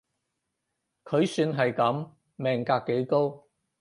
[1.03, 3.43] 佢算係噉，命格幾高